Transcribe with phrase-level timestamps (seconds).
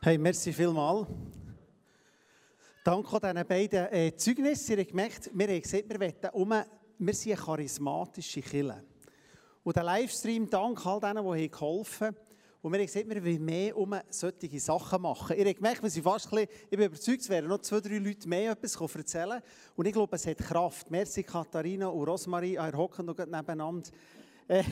[0.00, 1.08] Hey, merci vielmals.
[2.84, 4.70] Danke an diesen beiden äh, Zeugnissen.
[4.70, 6.54] Ihr habt gemerkt, wir haben gesagt, wir, wollen um,
[6.98, 8.84] wir sind eine charismatische Kirche.
[9.64, 12.16] Und der Livestream, dank all denen, die geholfen haben.
[12.62, 15.36] Und wir haben gesagt, wir wollen mehr um solche Sachen machen.
[15.36, 17.80] Ihr habt gemerkt, wir sind fast ein bisschen, ich bin überzeugt, es werden noch zwei,
[17.80, 19.42] drei Leute mehr etwas erzählen
[19.74, 20.92] Und ich glaube, es hat Kraft.
[20.92, 23.90] Merci Katharina und Rosmarie, ihr hocken noch nebeneinander.
[24.46, 24.62] Äh,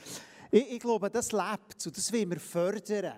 [0.50, 3.14] ich, ich glaube, das lebt und das wollen wir fördern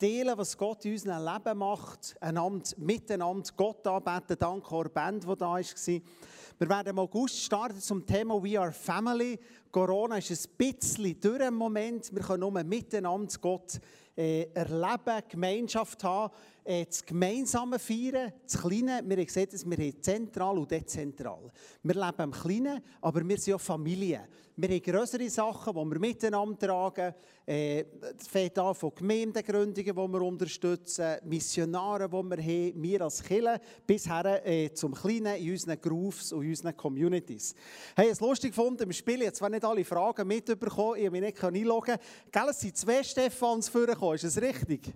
[0.00, 5.36] teilen, was Gott in unserem Leben macht, einander, miteinander Gott anbeten, dank der Band, die
[5.36, 5.60] da war.
[5.60, 9.38] Wir werden im August starten zum Thema We Are Family.
[9.70, 12.14] Corona ist ein bisschen durch im Moment.
[12.14, 13.78] Wir können nur miteinander Gott
[14.16, 16.32] äh, erleben, Gemeinschaft haben,
[16.70, 19.02] das Gemeinsame feiern, das Kleine.
[19.04, 21.50] Wir haben gesehen, dass wir zentral und dezentral.
[21.82, 24.28] Wir leben im Kleinen, aber wir sind auch Familie.
[24.54, 27.14] Wir haben größere Sachen, die wir miteinander tragen.
[27.46, 33.22] Äh, das fängt an von Gemeindegründungen, die wir unterstützen, Missionare, die wir haben, wir als
[33.22, 37.54] Kirche, bis her äh, zum Kleinen in unseren Grooves und in unseren Communities.
[37.96, 41.22] Hey, es lustig gefunden im Spiel, jetzt zwar nicht alle Fragen mitbekommen, ich habe mich
[41.22, 41.96] nicht einloggen
[42.30, 42.48] können.
[42.50, 44.92] es sind zwei Stefans vorgekommen, ist das richtig?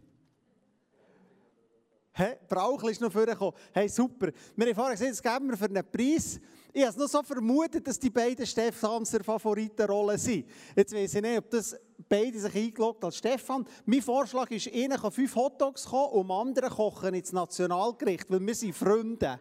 [2.16, 3.54] Hey, Brauchel ist noch vorgekommen.
[3.72, 4.28] Hey, super.
[4.54, 6.38] Wir haben vorhin gesehen, das geben wir für einen Preis.
[6.72, 10.46] Ich habe es noch so vermutet, dass die beiden Stefanser Favoritenrollen sind.
[10.76, 11.76] Jetzt weiß ich nicht, ob das
[12.08, 13.66] beide sich eingeloggt als Stefan.
[13.84, 18.76] Mein Vorschlag ist, ihnen fünf Hotdogs kommen und anderen kochen ins Nationalgericht, weil wir sind
[18.76, 19.40] Freunde.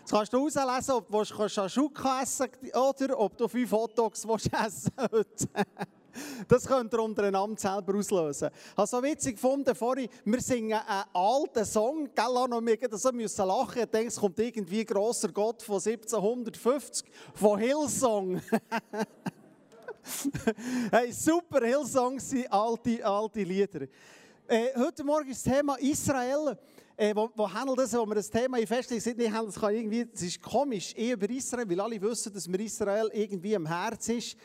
[0.00, 5.48] Jetzt kannst du herauslesen, ob du Shashuka essen oder ob du fünf Hotdogs essen willst.
[6.48, 8.50] Das könnt ihr untereinander selber auslösen.
[8.52, 13.12] Ich habe so witzig gefunden, vorhin, wir singen einen alten Song, gell, noch wir so
[13.12, 13.82] müssen lachen.
[13.82, 18.40] Ich denke, es kommt irgendwie grosser Gott von 1750, von Hillsong.
[20.90, 23.86] hey, super, Hillsongs sind alte, alte Lieder.
[24.46, 26.58] Äh, heute Morgen ist das Thema Israel.
[26.96, 30.22] Äh, wo, wo handelt es, wo wir das Thema festlegen, nicht das kann irgendwie, das
[30.22, 34.36] ist komisch, eh über Israel, weil alle wissen, dass mir Israel irgendwie am Herz ist.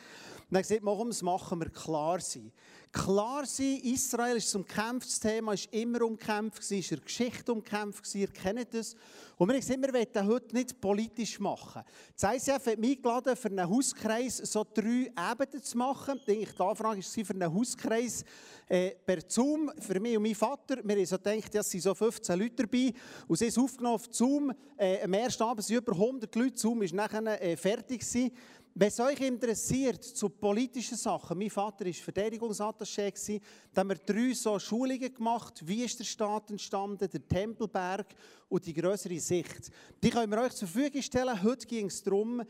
[0.50, 2.50] Und er gesagt, warum machen wir klar sein.
[2.92, 8.26] Klar sein, Israel ist zum Kampfsthema, ist immer umkämpft, ist in der Geschichte umkämpft, ihr
[8.26, 8.96] kennt das.
[9.36, 11.82] Und wir haben gesagt, wir wollen heute nicht politisch machen.
[12.18, 16.20] Das ICF hat mich eingeladen, für einen Hauskreis so drei Ebenen zu machen.
[16.26, 18.24] Die Anfrage war für einen Hauskreis
[18.66, 20.78] äh, per Zoom, für mich und meinen Vater.
[20.82, 22.92] Wir haben so gedacht, es sind so 15 Leute dabei.
[23.28, 24.52] Und sie ist aufgenommen auf Zoom.
[24.76, 26.58] Äh, am ersten Abend sind über 100 Leute.
[26.58, 28.00] Zoom war nachher äh, fertig.
[28.00, 28.32] Gewesen.
[28.74, 33.40] Wenn es euch interessiert zu politischen Sachen, mein Vater war Verteidigungsattaché,
[33.72, 35.60] da haben wir drei so Schulungen gemacht.
[35.66, 38.14] Wie ist der Staat entstanden, der Tempelberg
[38.48, 39.70] und die größere Sicht.
[40.02, 41.42] Die können wir euch zur Verfügung stellen.
[41.42, 42.42] Heute ging es darum,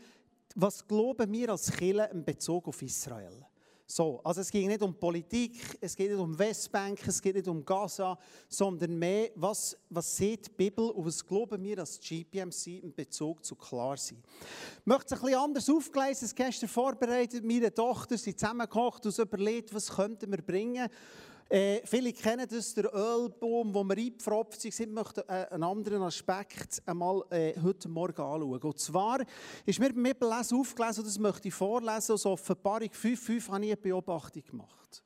[0.55, 3.45] was glauben wir als Kirche in Bezug auf Israel.
[3.91, 7.47] So, also es geht nicht um Politik, es geht nicht um Westbank, es geht nicht
[7.49, 12.67] um Gaza, sondern mehr, was, was sieht die Bibel und was glauben wir als GPMC
[12.83, 14.23] in Bezug zu klar sein.
[14.79, 19.19] Ich möchte es ein bisschen anders aufgleisen, es gestern vorbereitet, meine Tochter sind zusammengekocht und
[19.19, 20.87] überlegt, was könnten wir bringen.
[21.51, 24.63] Äh, viele kennen das, der Ölboom, wo wir eingepfropft.
[24.63, 28.61] Ich möchte äh, einen anderen Aspekt einmal äh, heute Morgen anschauen.
[28.61, 29.19] Und zwar
[29.65, 33.71] ist mir beim Bibellesen aufgelesen, und das möchte ich vorlesen, aus Offenbarung 5,5 habe ich
[33.73, 35.03] eine Beobachtung gemacht.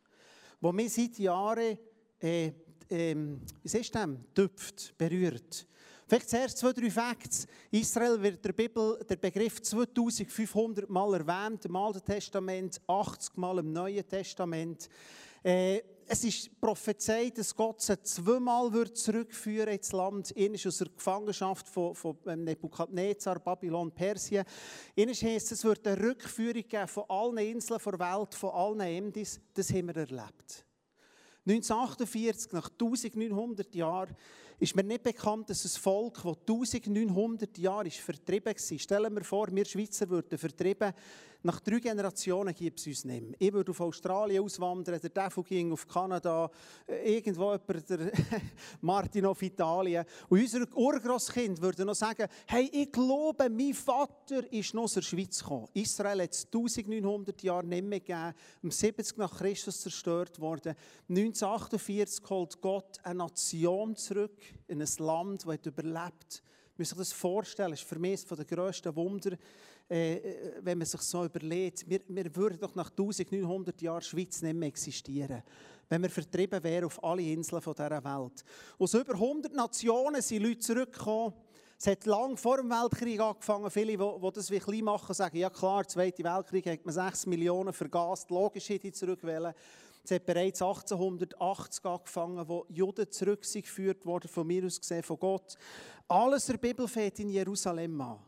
[0.61, 1.79] Wo mir seit Jahren,
[2.19, 2.51] äh,
[2.91, 5.65] ähm, wie ist das, tüpft, berührt.
[6.05, 7.47] Vielleicht zuerst zwei, drei Facts.
[7.71, 13.57] Israel wird in der Bibel der Begriff 2500 Mal erwähnt, im Alten Testament, 80 Mal
[13.57, 14.87] im Neuen Testament.
[15.41, 20.31] Äh, es ist prophezeit, dass Gott sie zweimal wird zurückführen ins Land.
[20.31, 24.45] Ist aus der Gefangenschaft von, von ähm, Nebukadnezar, Babylon, Persien.
[24.97, 29.39] Einer heisst, es wird eine Rückführung geben von allen Inseln der Welt, von allen Endis.
[29.53, 30.65] Das haben wir erlebt.
[31.47, 34.15] 1948, nach 1900 Jahren,
[34.59, 39.23] ist mir nicht bekannt, dass ein Volk, das 1900 Jahre ist vertrieben war, stellen wir
[39.23, 40.93] vor, wir Schweizer würden vertrieben,
[41.45, 43.35] nach drei Generationen gibt es uns nicht mehr.
[43.37, 46.49] Ich würde auf Australien auswandern, der Devil ging auf Kanada,
[46.87, 48.11] irgendwo jemand, der
[48.81, 50.05] Martin auf Italien.
[50.27, 55.03] Und unser Urgroßkind würde noch sagen, hey, ich glaube, mein Vater ist noch aus der
[55.03, 55.67] Schweiz gekommen.
[55.75, 60.73] Israel hat es 1900 Jahre nicht mehr gegeben, um 70 nach Christus zerstört worden.
[61.07, 64.35] 1948 holt Gott eine Nation zurück,
[64.67, 66.43] in ein Land, das überlebt hat.
[66.77, 69.37] Muss sich das vorstellen, das ist für mich eines der grössten Wunder,
[69.89, 74.41] äh, äh, wenn man sich so überlegt, wir, wir würden doch nach 1900 Jahren Schweiz
[74.41, 75.43] nicht mehr existieren,
[75.87, 78.43] wenn wir vertrieben wären auf alle Inseln dieser Welt.
[78.77, 81.33] Aus über 100 Nationen sind Leute zurückgekommen.
[81.77, 83.69] Es hat lange vor dem Weltkrieg angefangen.
[83.69, 87.25] Viele, die, das wie klein machen, sagen, ja klar, der Zweite Weltkrieg hat man 6
[87.27, 88.29] Millionen vergast.
[88.29, 89.53] Logisch hätte ich zurückwählen.
[90.05, 95.55] Es hat bereits 1880 angefangen, wo Juden zurückgeführt wurden, von mir aus gesehen, von Gott.
[96.07, 98.19] Alles der Bibel fängt in Jerusalem an.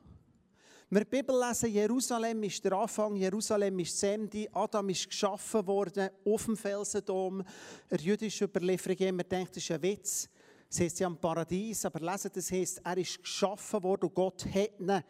[0.89, 5.67] Wir die Bibel lesen, Jerusalem ist der Anfang, Jerusalem ist das Ende, Adam ist geschaffen
[5.67, 7.43] worden auf dem Felsendom.
[7.91, 10.27] Der jüdische Überlieferung immer denkt, das ist ein Witz.
[10.69, 14.45] Es heißt ja im Paradies, aber lesen, das heißt, er ist geschaffen worden und Gott
[14.45, 15.03] hat ihn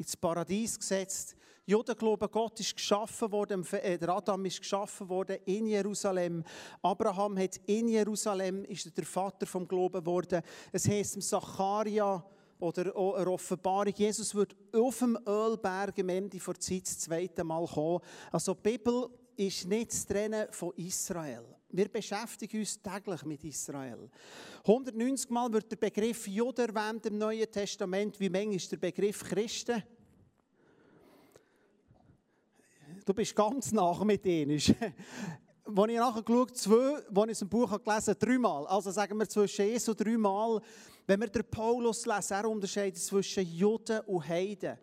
[0.00, 1.36] ins Paradies gesetzt.
[1.66, 6.42] Juden glauben, Gott ist geschaffen worden, äh, der Adam ist geschaffen worden in Jerusalem.
[6.82, 10.42] Abraham hat in Jerusalem, ist der Vater vom Glauben geworden.
[10.72, 12.24] Es heißt im Zacharia
[12.58, 17.66] oder eine Offenbarung, Jesus wird auf dem Ölberg am Ende der Zeit das zweite Mal
[17.66, 18.00] kommen.
[18.32, 21.59] Also die Bibel ist nicht zu trennen von Israel.
[21.72, 24.10] Wir beschäftigen uns täglich mit Israel.
[24.64, 28.18] 190 Mal wird der Begriff Jude erwähnt im Neuen Testament.
[28.18, 29.80] Wie manchmal ist der Begriff Christen?
[33.04, 34.50] Du bist ganz nach mit ihnen.
[35.64, 38.66] Als ich nachher geschaut zwei, als ich im Buch gelesen habe, dreimal.
[38.66, 40.60] Also sagen wir zwischen Jesu dreimal.
[41.06, 44.76] Wenn wir den Paulus lesen, er unterscheidet zwischen Juden und Heiden.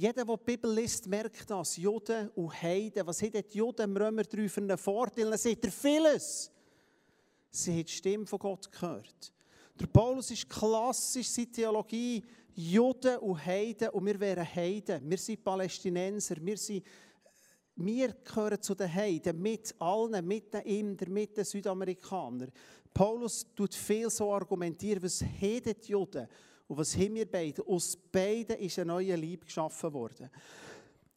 [0.00, 1.76] Jeder, der die Bibel liest, merkt das.
[1.76, 3.06] Juden und Heiden.
[3.06, 5.36] Was hat die Juden im Römer 3 für einen Vorteil?
[5.36, 6.50] Sagt er vieles.
[7.50, 9.30] Sie haben die Stimme von Gott gehört.
[9.78, 12.24] Der Paulus ist klassisch seine Theologie.
[12.54, 13.90] Juden und Heiden.
[13.90, 15.02] Und wir wären Heiden.
[15.04, 16.36] Wir sind Palästinenser.
[16.40, 16.82] Wir, sind,
[17.76, 19.38] wir gehören zu den Heiden.
[19.38, 20.26] Mit allen.
[20.26, 22.50] Mit den Indern, mit den Südamerikanern.
[22.94, 26.26] Paulus tut viel so argumentieren, was haben die Juden
[26.70, 27.66] und was haben wir beide?
[27.66, 30.30] Aus beiden ist ein neuer Lieb geschaffen worden.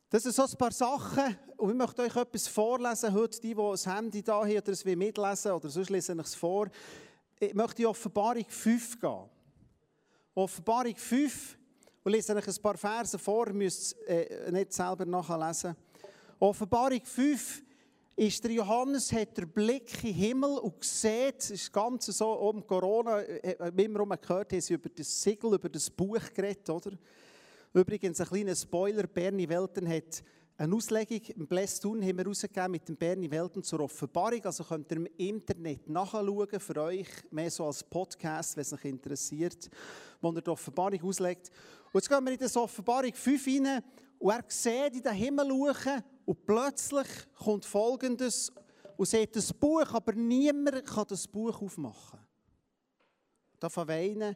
[0.10, 1.38] Das sind so ein paar Sachen.
[1.58, 3.40] Und ich möchte euch etwas vorlesen heute.
[3.40, 6.70] Die, die das Handy da haben oder es mitlesen oder sonst lese ich es vor.
[7.40, 9.30] Ich möchte in Offenbarung 5 gehen.
[10.34, 11.58] Offenbarung 5
[12.04, 13.54] und lese euch ein paar Verse vor.
[13.54, 15.76] Müsst es äh, nicht selber nachlesen.
[16.40, 17.62] Offenbarung 5
[18.15, 22.31] ist der Johannes hat der Blick in den Himmel und sieht, es ist ganz so,
[22.33, 26.92] um Corona, äh, immer gehört, haben sie über das Siegel, über das Buch geredet, oder?
[27.74, 30.24] Übrigens, ein kleiner Spoiler, Bernie Welten hat
[30.56, 34.92] eine Auslegung im Blästun haben wir rausgegeben mit dem Bernie Welten zur Offenbarung, also könnt
[34.92, 39.71] ihr im Internet nachschauen, für euch, mehr so als Podcast, wenn es euch interessiert,
[40.21, 41.50] wo er die Offenbarung auslegt.
[41.92, 43.83] Und jetzt gehen wir in das Offenbarung 5 rein
[44.24, 48.54] und er sieht in den Himmel schauen und plötzlich kommt Folgendes
[48.96, 52.20] und sieht das Buch, aber niemand kann das Buch aufmachen.
[53.60, 54.34] Da weinen.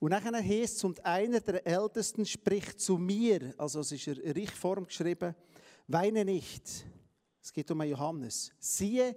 [0.00, 4.32] Und dann heißt es, und einer der Ältesten spricht zu mir, also es ist in
[4.32, 5.34] Richtform geschrieben,
[5.86, 6.84] weine nicht.
[7.42, 8.52] Es geht um Johannes.
[8.58, 9.16] Siehe,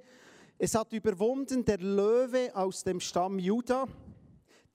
[0.57, 3.85] es hat überwunden der Löwe aus dem Stamm Juda,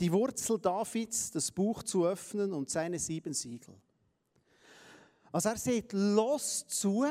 [0.00, 3.74] die Wurzel Davids, das Buch zu öffnen und seine sieben Siegel.
[5.32, 7.04] Also er sagt, los zu,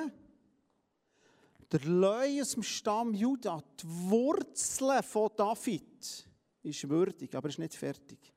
[1.71, 6.27] der Löwe aus dem Stamm Juda, die Wurzel von David,
[6.63, 8.33] ist würdig, aber ist nicht fertig.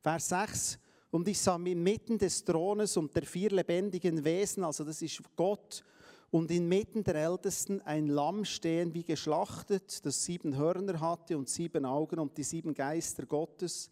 [0.00, 0.78] Vers 6,
[1.10, 5.84] und ich sah inmitten des Thrones und der vier lebendigen Wesen, also das ist Gott,
[6.30, 11.84] und inmitten der Ältesten ein Lamm stehen wie geschlachtet, das sieben Hörner hatte und sieben
[11.84, 13.88] Augen und die sieben Geister Gottes,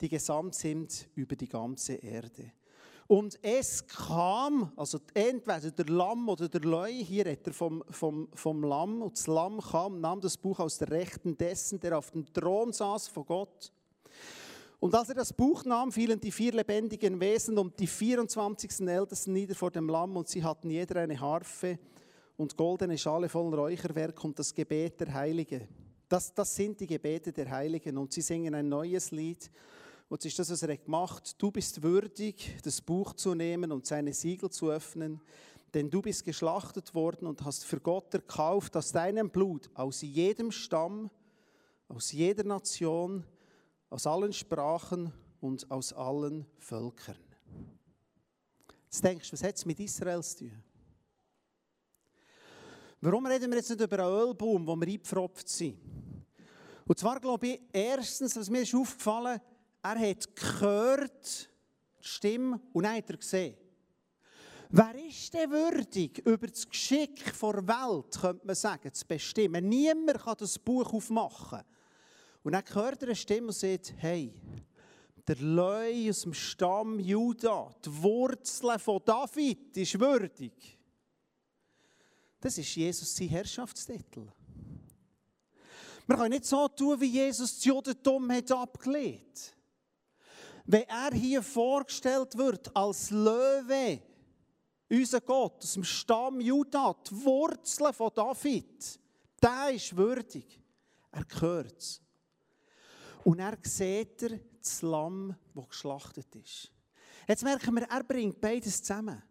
[0.00, 2.50] die gesamt sind über die ganze Erde.
[3.08, 8.28] Und es kam, also entweder der Lamm oder der Leu, hier redet er vom, vom,
[8.34, 12.10] vom Lamm, und das Lamm kam, nahm das Buch aus der Rechten dessen, der auf
[12.10, 13.72] dem Thron saß vor Gott.
[14.80, 18.80] Und als er das Buch nahm, fielen die vier lebendigen Wesen und die 24.
[18.88, 21.78] Ältesten nieder vor dem Lamm und sie hatten jeder eine Harfe
[22.36, 25.66] und goldene Schale voll Räucherwerk und das Gebet der Heiligen.
[26.08, 29.50] Das, das sind die Gebete der Heiligen und sie singen ein neues Lied
[30.08, 31.42] und es ist das, was er gemacht hat.
[31.42, 35.20] Du bist würdig, das Buch zu nehmen und seine Siegel zu öffnen,
[35.74, 40.52] denn du bist geschlachtet worden und hast für Gott erkauft aus deinem Blut, aus jedem
[40.52, 41.10] Stamm,
[41.88, 43.24] aus jeder Nation,
[43.90, 47.18] aus allen Sprachen und aus allen Völkern.
[48.84, 50.62] Jetzt denkst du, was hat es mit Israel zu tun?
[53.00, 55.78] Warum reden wir jetzt nicht über einen Ölbaum, wo wir eingepfropft sind?
[56.86, 59.55] Und zwar glaube ich, erstens, was mir ist aufgefallen ist,
[59.94, 61.50] er hat gehört,
[62.00, 63.56] die Stimme, und dann hat er gesehen.
[64.68, 69.68] Wer ist denn würdig, über das Geschick der Welt, könnte man sagen, zu bestimmen?
[69.68, 71.62] Niemand kann das Buch aufmachen.
[72.42, 74.34] Und dann hört er eine Stimme und sagt, hey,
[75.26, 80.78] der Leu aus dem Stamm Juda, die Wurzel von David, ist würdig.
[82.40, 84.26] Das ist Jesus sein Herrschaftstitel.
[86.06, 89.55] Man kann nicht so tun, wie Jesus das Judentum hat abgelehnt
[90.66, 94.00] wenn er hier vorgestellt wird als Löwe,
[94.90, 98.98] unser Gott, aus dem Stamm Judah, die Wurzeln von David,
[99.42, 100.60] Der ist würdig.
[101.10, 102.00] Er gehört es.
[103.24, 106.70] Und er sieht das Lamm, das geschlachtet ist.
[107.28, 109.22] Jetzt merken wir, er bringt beides zusammen.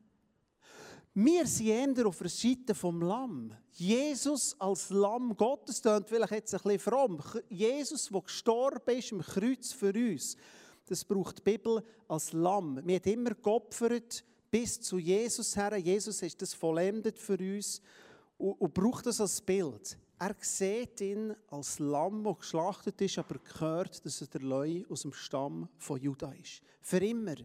[1.13, 3.55] Wir sind eher auf der Seite vom Lamm.
[3.71, 7.21] Jesus als Lamm Gottes, das klingt vielleicht jetzt ein bisschen fromm.
[7.47, 10.35] Jesus, der gestorben ist im Kreuz für uns,
[10.87, 12.79] das braucht die Bibel als Lamm.
[12.85, 15.75] Wir haben immer geopfert bis zu Jesus her.
[15.77, 17.81] Jesus ist das vollendet für uns
[18.37, 19.97] und, und braucht das als Bild.
[20.17, 25.01] Er sieht ihn als Lamm, das geschlachtet ist, aber gehört, dass er der Leu aus
[25.01, 26.61] dem Stamm von Juda ist.
[26.81, 27.35] Für immer.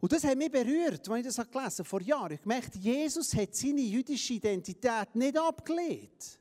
[0.00, 2.32] Und das hat mich berührt, als ich das gelesen habe, vor Jahren.
[2.32, 6.38] Ich gemerkt, Jesus hat seine jüdische Identität nicht abgelehnt.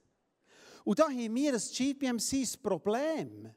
[0.84, 3.54] Und da haben wir als GPMC das Problem.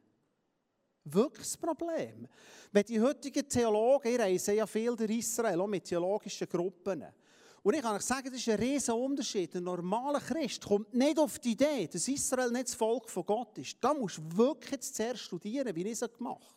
[1.09, 2.27] Wirklich das Problem.
[2.73, 7.05] Wenn die heutigen Theologen, ich reise ja viel durch Israel, auch mit theologischen Gruppen.
[7.63, 9.55] Und ich kann euch sagen, das ist ein riesiger Unterschied.
[9.55, 13.57] Ein normaler Christ kommt nicht auf die Idee, dass Israel nicht das Volk von Gott
[13.59, 13.77] ist.
[13.81, 16.57] Da musst du wirklich zuerst studieren, wie ich es gemacht habe.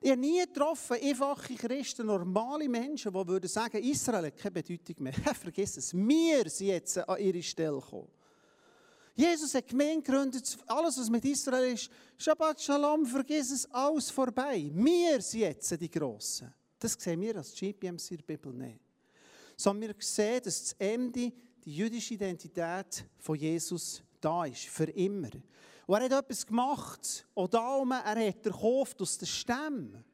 [0.00, 5.02] Ich habe nie getroffen, einfache Christen, normale Menschen, die würden sagen, Israel hat keine Bedeutung
[5.02, 5.12] mehr.
[5.40, 8.08] Vergiss es, wir sind jetzt an ihre Stelle gekommen.
[9.18, 14.70] Jesus hat Gemeinde gegründet, alles was mit Israel ist, Shabbat Shalom, vergiss es, alles vorbei.
[14.72, 16.54] Wir sind jetzt die Grossen.
[16.78, 18.78] Das sehen wir als GPMC in der Bibel nicht.
[19.56, 21.32] Sondern wir sehen, dass das Ende,
[21.64, 25.30] die jüdische Identität von Jesus da ist, für immer.
[25.88, 27.26] Und er hat etwas gemacht.
[27.34, 30.04] Und darum, er hat gekauft aus den Stämmen.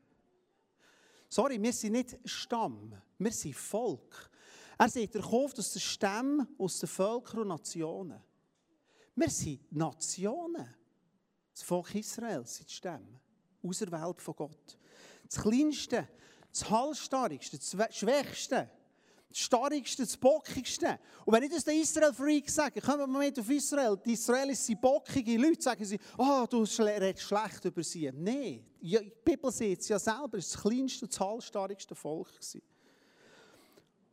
[1.28, 4.30] Sorry, wir sind nicht Stamm, wir sind Volk.
[4.78, 8.22] Er hat gekauft aus den Stämmen, aus den Völkern und Nationen.
[9.14, 10.74] Wir sind Nationen.
[11.52, 13.20] Das Volk Israel sind die Stämme.
[13.62, 14.78] Auserwählt von Gott.
[15.28, 16.08] Das Kleinste,
[16.50, 18.70] das Halsstarrigste, das Schwächste
[19.34, 21.00] das starrigste, das bockigste.
[21.24, 24.64] Und wenn ich das den Israel-Freak sage, kommen wir mal mit auf Israel, die Israelis
[24.64, 28.12] sind bockige Leute, sagen sie, oh, du redest schlecht über sie.
[28.14, 32.28] Nein, die Bibel sieht es ja selber, es war das kleinste das halsstarrigste Volk.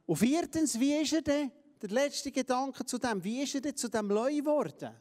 [0.08, 3.76] Und viertens, wie ist er denn, der letzte Gedanke zu dem, wie ist er denn
[3.76, 4.96] zu dem Leu geworden?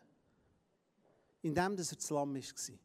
[1.42, 2.78] Indem dass er das Lamm war.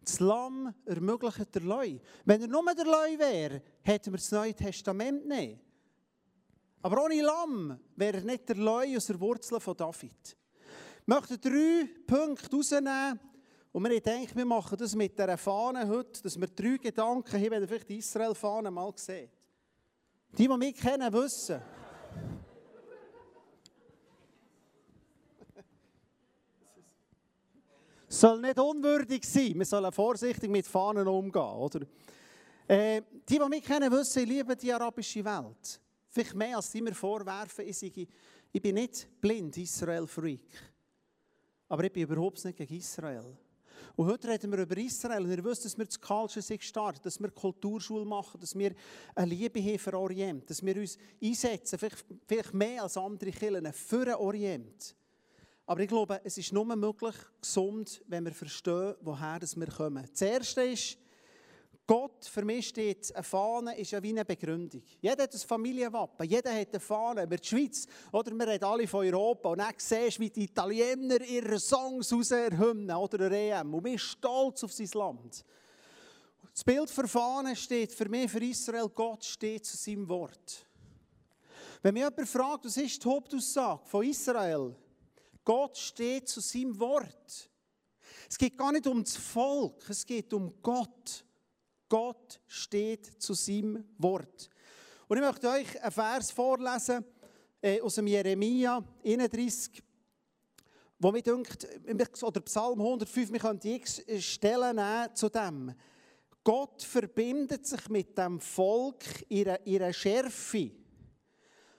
[0.00, 1.98] Das Lamm ermöglicht der Leu.
[2.24, 5.60] Wenn er nur der Leu wäre, hätten wir das Neue Testament nicht.
[6.80, 10.36] Aber ohne Lamm wäre er nicht der Leu aus der Wurzel von David.
[11.00, 13.20] Ich möchte drei Punkte rausnehmen.
[13.72, 17.50] Und wir denken, wir machen das mit dieser Fahne heute, dass wir drei Gedanken haben,
[17.50, 19.30] wenn ihr vielleicht die Israel-Fahne mal seht.
[20.36, 21.60] Die, die mich kennen, wissen.
[28.18, 29.58] Soll nicht unwürdig sein.
[29.58, 31.42] Wir sollen vorsichtig mit Fahnen umgehen.
[31.42, 31.80] Oder?
[32.66, 35.80] Äh, die, die mich kennen, wissen, ich liebe die arabische Welt.
[36.10, 38.06] Vielleicht mehr als sie mir vorwerfen, ich, sage,
[38.52, 40.40] ich bin nicht blind Israel-Freak.
[41.68, 43.36] Aber ich bin überhaupt nicht gegen Israel.
[43.94, 47.00] Und heute reden wir über Israel und ihr wisst, dass wir das Culture sich starten,
[47.02, 48.72] dass wir Kulturschule machen, dass wir
[49.14, 53.72] eine Liebe haben für Orient, dass wir uns einsetzen, vielleicht, vielleicht mehr als andere Kirchen,
[53.72, 54.94] für Orient.
[55.68, 60.08] Aber ich glaube, es ist nur möglich, gesund, wenn wir verstehen, woher wir kommen.
[60.10, 60.96] Das Erste ist,
[61.86, 64.82] Gott, für mich steht, eine Fahne ist ja wie eine Begründung.
[64.98, 67.28] Jeder hat ein Familienwappen, jeder hat eine Fahne.
[67.28, 69.50] Wir die Schweiz, oder wir reden alle von Europa.
[69.50, 73.74] Und dann siehst du, wie die Italiener ihre Songs aus der Hymne oder der EM.
[73.74, 75.44] Und wir sind stolz auf sein Land.
[76.50, 80.66] Das Bild für Fahne steht für mich, für Israel, Gott steht zu seinem Wort.
[81.82, 84.74] Wenn mich jemand fragt, was ist die Hauptaussage von Israel?
[85.48, 87.50] Gott steht zu seinem Wort.
[88.28, 91.24] Es geht gar nicht um das Volk, es geht um Gott.
[91.88, 94.50] Gott steht zu seinem Wort.
[95.06, 97.02] Und ich möchte euch einen Vers vorlesen
[97.62, 99.82] äh, aus dem Jeremia 31,
[100.98, 101.66] wo mir denkt,
[102.22, 105.72] oder Psalm 105, wir können die Stellen nehmen zu dem.
[106.44, 110.72] Gott verbindet sich mit dem Volk in einer Schärfe,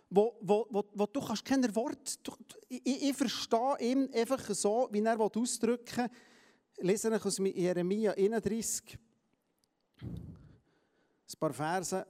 [0.10, 2.18] wo, wo, wo, wo du kannst keine Worte,
[2.68, 6.10] ich, ich, verstehe ihn einfach so, wie er ausdrücken
[6.78, 6.88] will.
[6.88, 8.98] Lese ich aus Jeremia 31,
[10.02, 12.08] ein paar Verse.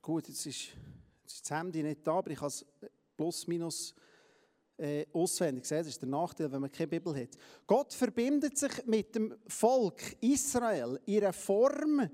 [0.00, 0.68] Gut, jetzt ist,
[1.22, 2.64] jetzt ist das Handy nicht da, aber ich habe es
[3.16, 3.94] plus minus
[4.78, 5.66] äh, auswendig.
[5.68, 7.36] Das ist der Nachteil, wenn man keine Bibel hat.
[7.66, 12.08] Gott verbindet sich mit dem Volk Israel in einer Form,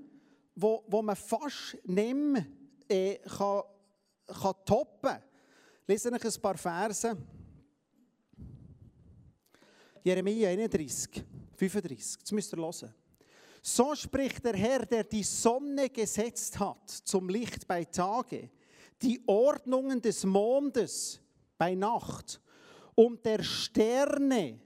[0.55, 2.45] wo, wo man fast nicht mehr
[2.87, 3.63] äh, kann,
[4.25, 5.28] kann toppen kann.
[5.89, 7.17] Lesen ich ein paar Verse.
[10.03, 12.21] Jeremia 31, 35.
[12.21, 12.93] Das müsst ihr hören.
[13.63, 18.51] So spricht der Herr, der die Sonne gesetzt hat zum Licht bei Tage,
[19.01, 21.19] die Ordnungen des Mondes
[21.57, 22.39] bei Nacht
[22.93, 24.59] und der Sterne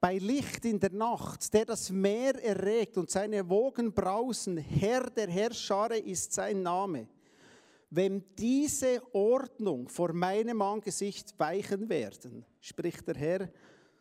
[0.00, 5.30] bei Licht in der Nacht, der das Meer erregt und seine Wogen brausen, Herr der
[5.30, 7.06] Herrschare ist sein Name.
[7.90, 13.50] Wenn diese Ordnung vor meinem Angesicht weichen werden, spricht der Herr,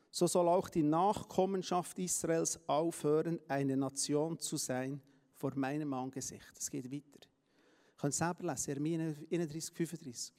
[0.09, 5.01] so soll auch die Nachkommenschaft Israels aufhören, eine Nation zu sein
[5.33, 6.53] vor meinem Angesicht.
[6.57, 7.27] Es geht weiter.
[7.97, 10.33] Kann es selber lesen, Jeremia 31, 35.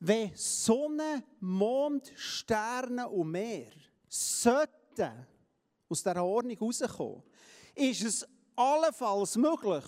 [0.00, 3.70] Wenn Sonne, Mond, Sterne und Meer
[4.08, 5.26] sollten
[5.88, 7.22] aus dieser Ordnung rauskommen,
[7.74, 9.84] ist es allenfalls möglich,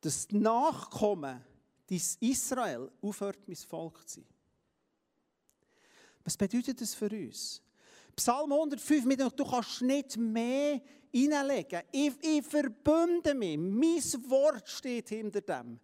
[0.00, 1.44] dass die Nachkommen
[1.88, 4.26] des Israel aufhört, mein Volk zu sein.
[6.24, 7.62] Was bedeutet das für uns?
[8.14, 11.82] Psalm 105, du kannst nicht mehr hineinlegen.
[11.90, 13.56] Ich, ich verbünde mich.
[13.56, 15.78] Mein Wort steht hinter dem.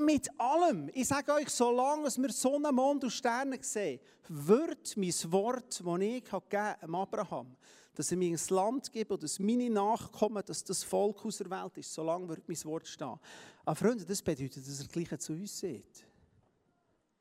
[0.00, 0.90] Mit allem.
[0.92, 6.24] Ich sage euch, solange wir Sonne, Mond und Sterne sehen, wird mein Wort, das ich
[6.24, 7.56] gegeben Abraham,
[7.96, 11.50] dass er mir ein Land gibt oder dass meine Nachkommen, dass das Volk aus der
[11.50, 13.18] Welt ist, solange wird mein Wort stehen.
[13.64, 16.06] Aber Freunde, das bedeutet, dass er gleich zu uns sieht.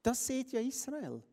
[0.03, 1.23] Das sieht ja Israel.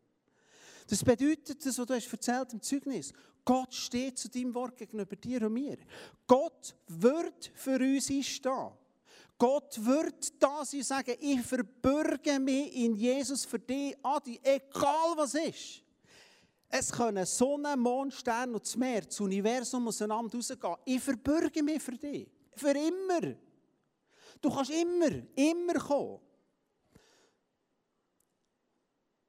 [0.87, 3.13] Das bedeutet, das, was du hast erzählt im Zeugnis,
[3.45, 5.77] Gott steht zu deinem Wort gegenüber dir und mir.
[6.25, 8.71] Gott wird für uns einstehen.
[9.37, 15.17] Gott wird da sein und sagen, ich verbürge mich in Jesus für dich, Adi, egal
[15.17, 15.82] was ist.
[16.75, 20.75] Es können Sonne, Mond, Stern und das Meer, das Universum auseinander rausgehen.
[20.85, 22.27] Ich verbürge mich für dich.
[22.55, 23.35] Für immer.
[24.41, 26.19] Du kannst immer, immer kommen.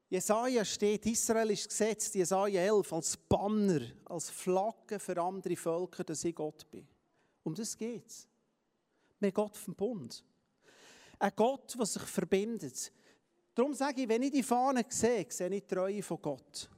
[0.09, 6.23] Jesaja steht, Israel ist gesetzt, Jesaja 11, als Banner, als Flagge für andere Völker, dass
[6.23, 6.87] ich Gott bin.
[7.43, 8.27] Um das geht es.
[9.19, 10.23] Wir Gott vom Bund.
[11.19, 12.91] Ein Gott, der sich verbindet.
[13.53, 16.71] Darum sage ich, wenn ich die Fahne sehe, sehe ich die Treue von Gott.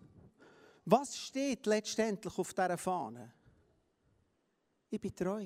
[0.90, 3.34] Was steht letztendlich auf dieser Fahne?
[4.90, 5.46] Ich bin treu.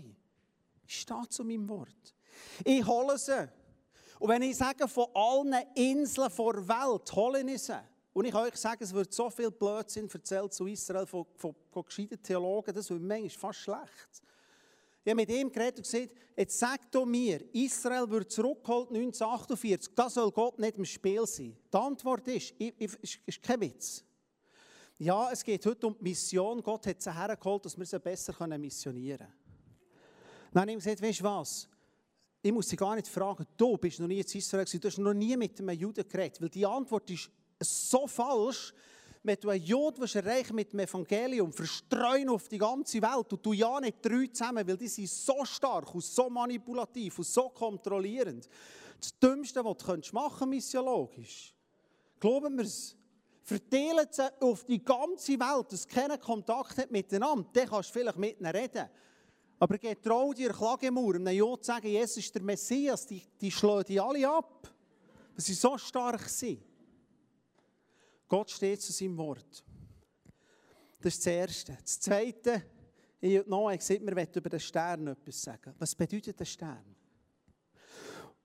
[0.85, 2.15] Ich stehe zu meinem Wort.
[2.63, 3.49] Ich hole sie.
[4.19, 7.81] Und wenn ich sage, von allen Inseln der Welt hole ich sie.
[8.13, 11.55] Und ich kann euch sagen, es wird so viel Blödsinn erzählt zu Israel von, von,
[11.71, 14.21] von gescheiten Theologen, das wird manchmal fast schlecht.
[15.03, 19.95] Ich habe mit ihm geredet und gesagt, jetzt sag doch mir, Israel wird zurückgeholt 1948,
[19.95, 21.57] das soll Gott nicht im Spiel sein.
[21.73, 24.03] Die Antwort ist, ich, ich, ist, ist kein Witz.
[25.03, 26.61] Ja, es geht heute um die Mission.
[26.61, 29.33] Gott hat sie hergeholt, dass wir sie besser missionieren können.
[30.53, 31.67] Dann habe ich gesagt, weißt du was?
[32.43, 34.97] ich muss sie gar nicht fragen, du bist noch nie in Israel gewesen, du hast
[34.99, 38.75] noch nie mit einem Juden geredet, weil die Antwort ist so falsch,
[39.23, 43.53] wenn du einen Juden erreichen mit dem Evangelium, verstreuen auf die ganze Welt und du
[43.53, 48.47] ja nicht drei zusammen, weil die sind so stark und so manipulativ und so kontrollierend.
[48.99, 51.55] Das Dümmste, was du machen kannst, missiologisch,
[52.19, 52.95] glauben wir es,
[53.41, 58.17] verteilen sie auf die ganze Welt, dass keiner Kontakt hat miteinander, dann kannst du vielleicht
[58.17, 58.89] mit ihnen reden.
[59.59, 63.85] Aber getrau dir Klagemauer, einem Ja zu sagen, Jesus ist der Messias, die, die schlagen
[63.87, 64.67] die alle ab.
[65.35, 66.59] Weil sie so stark sind.
[68.27, 69.63] Gott steht zu seinem Wort.
[70.99, 71.77] Das ist das Erste.
[71.81, 72.63] Das Zweite,
[73.19, 75.75] ich habe noch gesagt, wir wollen über den Stern etwas sagen.
[75.77, 76.95] Was bedeutet der Stern?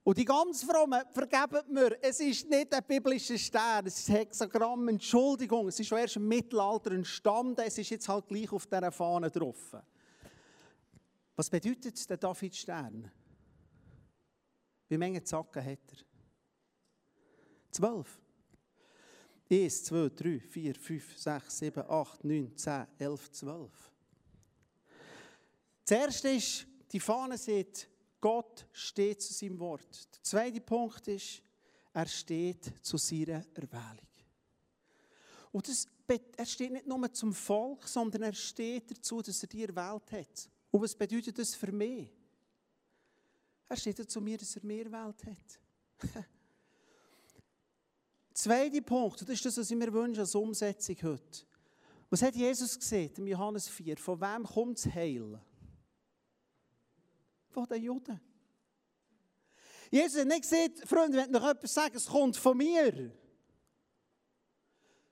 [0.06, 4.18] Und die ganz Frommen, vergeben mir, es ist nicht ein biblischer Stern, es ist ein
[4.18, 8.66] Hexagramm, Entschuldigung, es ist schon erst im Mittelalter entstanden, es ist jetzt halt gleich auf
[8.66, 9.74] dieser Fahne drauf.
[11.34, 13.10] Was bedeutet der David Stern?
[14.88, 15.98] Wie viele Zacken hat er?
[17.72, 18.20] Zwölf.
[19.50, 23.92] Eins, zwei, drei, vier, fünf, sechs, sieben, acht, neun, zehn, elf, zwölf.
[25.84, 27.88] Das erste ist, die Fahne sieht,
[28.26, 30.08] Gott steht zu seinem Wort.
[30.12, 31.40] Der zweite Punkt ist,
[31.92, 34.08] er steht zu seiner Erwählung.
[35.52, 35.86] Und das,
[36.36, 40.50] er steht nicht nur zum Volk, sondern er steht dazu, dass er die erwählt hat.
[40.72, 42.10] Und was bedeutet das für mich?
[43.68, 46.24] Er steht zu mir, dass er mehr Welt hat.
[48.34, 51.46] Zweiter Punkt, und das ist das, was ich mir wünsche als Umsetzung heute.
[52.10, 53.96] Was hat Jesus gesehen im Johannes 4?
[53.98, 55.40] Von wem kommt das Heil?
[57.56, 58.20] Von den Juden.
[59.90, 63.10] Jesus hat nicht gesagt, Freunde, wenn noch jemand sagt, es kommt von mir.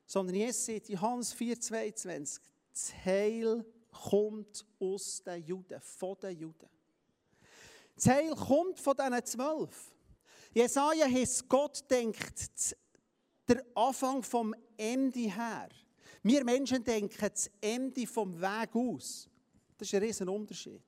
[0.04, 6.68] Sondern Jesus sagt, Johannes 4, 22, das Heil kommt aus den Juden, von den Juden.
[7.94, 9.96] Das Heil kommt von diesen zwölf.
[10.52, 12.76] Jesaja heißt, Gott denkt
[13.48, 15.70] der Anfang vom Ende her.
[16.22, 19.30] Wir Menschen denken das Ende vom Weg aus.
[19.78, 20.82] Das ist ein riesen Unterschied.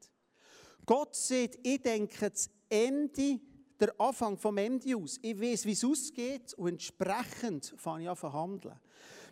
[0.86, 3.40] Gott sagt, ich denke das Ende
[3.78, 5.18] der Anfang vom Ende aus.
[5.20, 8.80] Ich weiß, wie es ausgeht und entsprechend fange ich an zu handeln.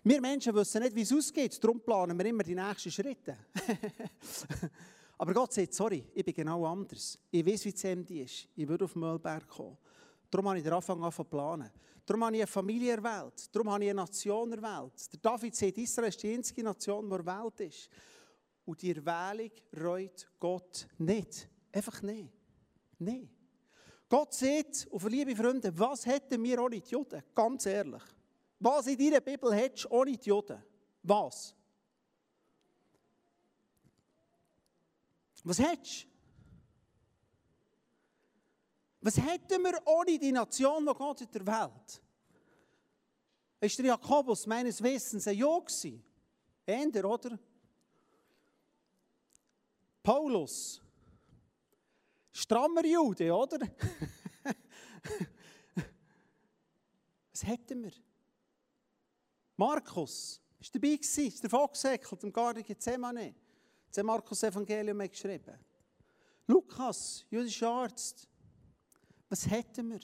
[0.02, 3.38] Wir Menschen wissen nicht, wie es ausgeht, darum planen wir immer die nächsten Schritte.
[5.18, 7.18] Aber Gott sagt, sorry, ich bin genau anders.
[7.30, 8.48] Ich weiß, wie das Ende ist.
[8.54, 9.78] Ich würde auf den Müllberg kommen.
[10.30, 11.70] Darum habe ich den Anfang an zu planen.
[12.04, 13.54] Darum habe ich eine Familie erwählt.
[13.54, 15.12] Darum habe ich eine Nation erwählt.
[15.12, 17.88] Der David sagt, Israel ist die einzige Nation, die erwählt ist.
[18.64, 21.48] Und die Erwählung reut Gott nicht.
[21.72, 22.32] Einfach nicht.
[22.98, 23.28] Nein.
[24.08, 27.22] Gott sagt, und liebe Freunde, was hätten wir ohne die Juden?
[27.34, 28.02] Ganz ehrlich.
[28.60, 30.62] Was in deiner Bibel hättest du ohne die Juden?
[31.02, 31.54] Was?
[35.42, 36.08] Was hättest du?
[39.00, 42.02] Was hätten wir ohne die Nation, die Gott in der Welt?
[43.60, 46.02] Ist der Jakobus meines Wissens ein Ja gewesen?
[46.64, 47.38] Änder, oder?
[50.04, 50.80] Paulus.
[52.30, 53.58] Strammer Jude, oder?
[57.32, 57.92] Was hätten wir?
[59.56, 63.34] Markus ist dabei ist davon gesäckelt, im Garten Gethsemane.
[63.90, 65.58] Das Markus Evangelium geschrieben.
[66.46, 68.28] Lukas, jüdischer Arzt.
[69.30, 70.00] Was hätten wir?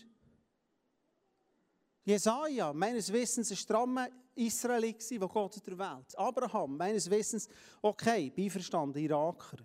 [2.05, 6.17] Jesaja, meines Wissens ein strammer Israelit, der Gott der Welt.
[6.17, 7.49] Abraham, meines Wissens,
[7.83, 9.59] okay, beiverstanden, Iraker.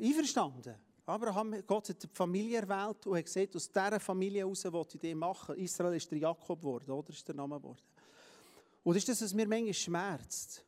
[0.00, 0.74] Einverstanden.
[1.06, 5.02] Abraham, Gott hat die Familie erwählt und hat gesagt, aus dieser Familie heraus wollte ich
[5.02, 5.56] das machen.
[5.56, 7.10] Israel ist der Jakob geworden, oder?
[7.10, 7.80] Ist der Name geworden.
[8.84, 10.64] Und ist das, was mir manchmal schmerzt.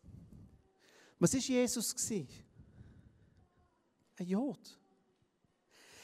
[1.19, 1.95] Was war Jesus?
[2.11, 2.27] Ein
[4.27, 4.79] Jod.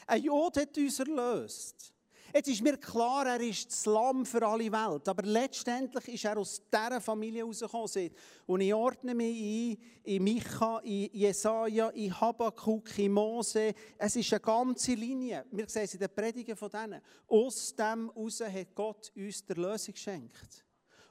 [0.07, 1.93] Ein Jod hat uns erlöst.
[2.33, 5.07] Jetzt ist mir klar, er ist das Lamm für alle Welt.
[5.07, 8.11] Aber letztendlich ist er aus dieser Familie herausgekommen.
[8.45, 13.73] Und ich ordne mich ein in Micha, in Jesaja, in Habakkuk, in Mose.
[13.97, 15.45] Es ist eine ganze Linie.
[15.51, 17.01] Wir sehen es in den Predigen von denen.
[17.27, 20.65] Aus dem heraus hat Gott uns die Erlösung geschenkt.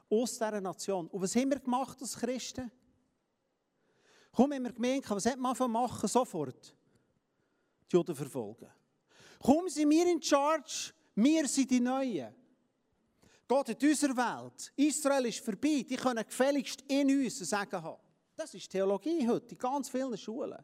[0.09, 1.07] Aus dieser Nation.
[1.07, 2.71] Und was haben wir gemacht als Christen?
[4.31, 6.07] Komm, haben wir gemerkt, was hat man machen?
[6.07, 6.75] Sofort.
[7.91, 8.69] Die Juden verfolgen.
[9.41, 12.33] Komm, sind wir in Charge wir sind die Neuen.
[13.47, 14.71] Gott hat unsere Welt.
[14.75, 15.85] Israel ist vorbei.
[15.89, 17.99] Die können gefälligst in uns Sagen haben.
[18.35, 20.63] Das ist Theologie heute in ganz vielen Schulen.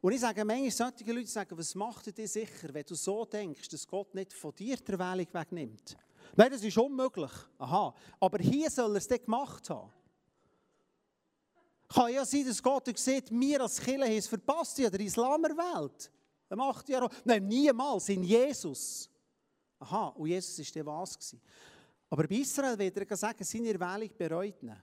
[0.00, 3.68] Und ich sage manchmal, solche Leute sagen, was macht dir sicher, wenn du so denkst,
[3.68, 5.96] dass Gott nicht von dir die Erwählung wegnimmt?
[6.36, 7.32] Nein, das ist unmöglich.
[7.56, 7.94] Aha.
[8.20, 9.90] Aber hier soll er es dann gemacht haben.
[11.88, 16.10] Kann ja sein, dass Gott sieht, wir als Kirche haben es verpasst in der Islamerwelt.
[16.50, 19.08] Macht ja Nein, niemals in Jesus.
[19.78, 21.36] Aha, und Jesus war der was.
[22.10, 24.76] Aber bei Israel wird er sagen, seine Erwählung bereut ihn.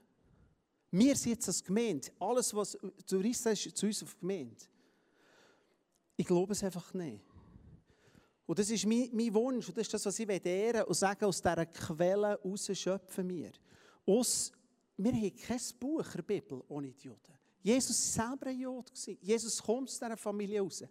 [0.90, 2.76] Wir sind jetzt als Gemeinde, alles, was
[3.06, 4.56] zu Israel ist, zu uns auf Gemeinde.
[6.16, 7.24] Ich glaube es einfach nicht.
[8.44, 11.24] Und das ist mein, mein Wunsch und das ist das, was ich ehren und sagen,
[11.24, 13.52] aus dieser Quelle raus schöpfen wir.
[14.04, 14.52] Aus,
[14.96, 17.32] wir haben kein Buch der Bibel ohne die Juden.
[17.62, 18.90] Jesus war selber ein Jod.
[19.20, 20.82] Jesus kommt aus dieser Familie raus.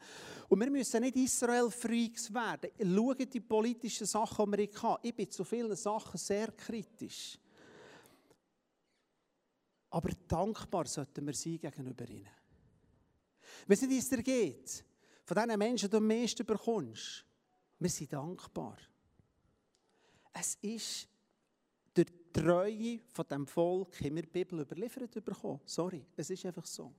[0.47, 2.71] Und wir müssen nicht Israel-Freaks werden.
[2.95, 4.99] Schaut die politischen Sachen, die wir haben.
[5.03, 7.37] Ich bin zu vielen Sachen sehr kritisch.
[9.89, 12.29] Aber dankbar sollten wir sein gegenüber ihnen.
[13.67, 14.85] Wenn es nicht dir geht,
[15.25, 17.25] von diesen Menschen, die du am meisten bekommst,
[17.79, 18.77] wir sind dankbar.
[20.31, 21.07] Es ist
[22.31, 25.59] Treue von diesem Volk haben wir die Bibel überliefert bekommen.
[25.65, 26.93] Sorry, es ist einfach so.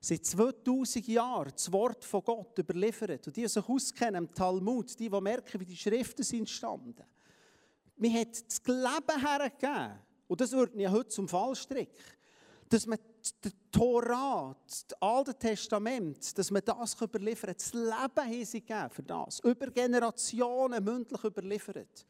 [0.00, 3.26] Seit 2000 Jahren das Wort von Gott überliefert.
[3.26, 7.04] Und die, die sich auskennen im Talmud, die, die merken, wie die Schriften sind entstanden.
[7.96, 9.98] Man hat das Leben hergegeben.
[10.28, 11.90] Und das wird ja heute zum Fallstrick.
[12.68, 12.98] Dass man
[13.44, 17.56] die Torah, das Alte Testament, dass man das überliefern kann.
[17.58, 19.40] Das Leben haben sie gegeben für das.
[19.40, 22.06] Über Generationen mündlich überliefert.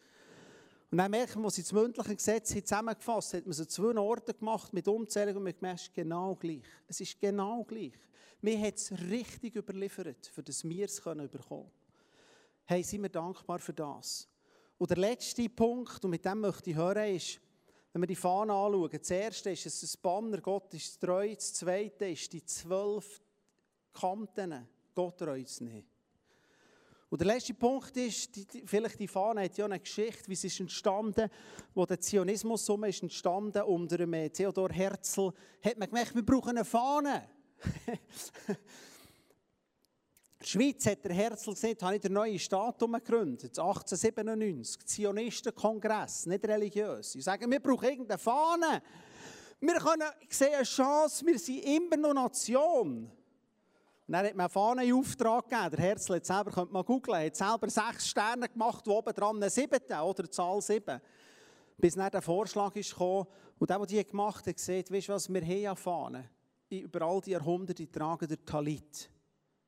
[0.96, 4.32] Und dann merken wir, als sie das mündliche Gesetz zusammengefasst hat, man so zwei Orte
[4.32, 6.62] gemacht mit Umzählung und man gemerkt, genau gleich.
[6.88, 7.92] Es ist genau gleich.
[8.40, 11.70] Wir haben es richtig überliefert, für das wir es bekommen können.
[12.64, 14.26] Hey, sind wir dankbar für das.
[14.78, 17.40] Und der letzte Punkt, und mit dem möchte ich hören, ist,
[17.92, 21.52] wenn wir die Fahne anschauen, das erste ist es ein Banner, Gott ist treu, das
[21.52, 23.20] zweite ist die zwölf
[23.92, 25.95] Kanten, Gott treu zu nehmen.
[27.08, 30.34] Und der letzte Punkt ist, die, die, vielleicht die Fahne hat ja eine Geschichte, wie
[30.34, 31.30] sie ist entstanden,
[31.72, 35.30] wo der Zionismus ist entstanden unter dem äh, Theodor Herzl,
[35.62, 37.28] hat man gemerkt, wir brauchen eine Fahne.
[40.40, 46.44] In Schweiz hat der Herzl gesagt, habe ich den neuen Staat gegründet, 1897, Zionistenkongress, nicht
[46.46, 47.12] religiös.
[47.12, 48.82] Sie sagen, wir brauchen irgendeine Fahne.
[49.60, 53.10] Wir können, ich sehe eine Chance, wir sind immer noch Nation.
[54.06, 55.70] Und dann hat eine Fahne in Auftrag gegeben.
[55.70, 59.36] Der Herzl hat selber, könnt mal googlen, hat selber sechs Sterne gemacht, wo oben dran
[59.36, 61.00] eine siebte oder Zahl sieben.
[61.76, 63.26] Bis dann der Vorschlag ist gekommen.
[63.58, 66.28] Und der, der die gemacht hat, sieht, weißt du was, wir haben ja Fahnen.
[66.70, 69.10] Über all die Jahrhunderte tragen der Talit.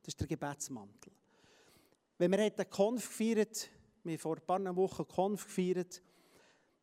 [0.03, 1.13] Das ist der Gebetsmantel.
[2.17, 3.69] Wenn wir den Konf gefeiert,
[4.05, 6.01] haben vor ein paar Wochen Konf gefeiert,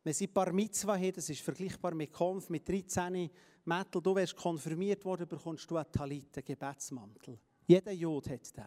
[0.04, 3.30] wenn sie Bar Mitzwa haben, das ist vergleichbar mit Konf, mit 13
[3.66, 7.38] Mädel, du wirst konfirmiert worden, bekommst du einen Talit, einen Gebetsmantel.
[7.66, 8.64] Jeder Jod hat den.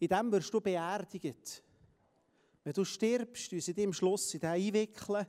[0.00, 1.62] In dem wirst du beerdigt.
[2.62, 5.26] Wenn du stirbst, sie dir im Schluss in den einwickeln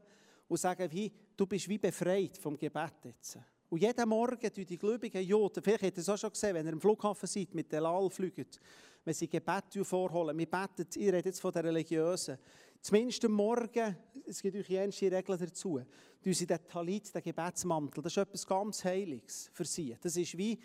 [0.47, 3.39] und sagen, wie, du bist wie befreit vom Gebet jetzt.
[3.69, 6.65] Und jeden Morgen tun die gläubigen Juden, vielleicht habt ihr es auch schon gesehen, wenn
[6.65, 8.59] ihr am Flughafen seid, mit Delal fliegt,
[9.05, 10.37] wenn sie Gebet vorholen.
[10.37, 12.37] Wir beten, ich rede jetzt von den Religiösen.
[12.81, 15.81] Zumindest am Morgen, es gibt euch jensche Regeln dazu,
[16.23, 19.97] tun sie den Talit, den Gebetsmantel, das ist etwas ganz Heiliges für sie.
[20.01, 20.57] Das ist wie,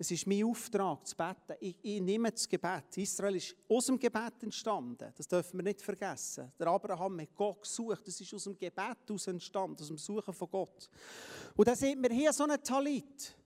[0.00, 1.58] es ist mein Auftrag, zu beten.
[1.60, 2.96] Ich, ich, nehme das Gebet.
[2.96, 5.12] Israel ist aus dem Gebet entstanden.
[5.14, 6.50] Das dürfen wir nicht vergessen.
[6.58, 8.06] Der Abraham hat Gott gesucht.
[8.06, 10.88] Das ist aus dem Gebet aus entstanden, aus dem Suchen von Gott.
[11.54, 13.36] Und dann sieht man hier so einen Talit.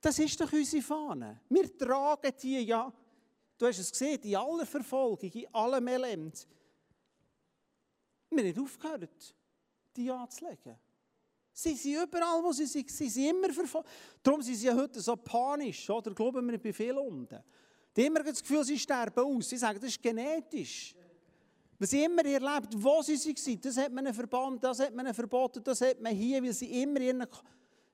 [0.00, 1.40] Das ist doch unsere Fahne.
[1.48, 2.92] Wir tragen die ja,
[3.56, 6.48] du hast es gesehen, in aller Verfolgung, in allem Elend.
[8.34, 9.36] Wir haben nicht aufgehört,
[9.96, 10.76] die anzulegen.
[11.52, 12.90] Sie sind überall, wo sie sind.
[12.90, 13.88] Sie sind immer verfolgt.
[14.22, 15.88] Darum sind sie heute so panisch.
[15.88, 17.38] Oder glauben wir bei vielen unten.
[17.96, 19.48] Die haben immer das Gefühl, sie sterben aus.
[19.48, 20.96] Sie sagen, das ist genetisch.
[21.78, 25.62] Was sie immer erlebt, wo sie waren, das hat man verbannt, das hat man verboten,
[25.62, 27.24] das hat man hier, weil sie immer ihren...